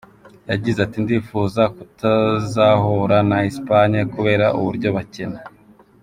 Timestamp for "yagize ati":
0.49-0.97